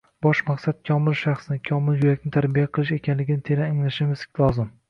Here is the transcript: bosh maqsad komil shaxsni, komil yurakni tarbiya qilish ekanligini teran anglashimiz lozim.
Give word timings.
bosh 0.25 0.39
maqsad 0.45 0.79
komil 0.89 1.15
shaxsni, 1.19 1.57
komil 1.69 2.01
yurakni 2.05 2.33
tarbiya 2.39 2.73
qilish 2.79 2.97
ekanligini 2.99 3.47
teran 3.51 3.71
anglashimiz 3.77 4.29
lozim. 4.43 4.79